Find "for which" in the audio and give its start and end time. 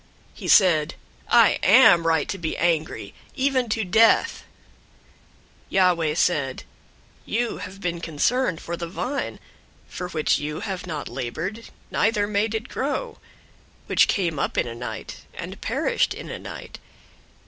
9.87-10.39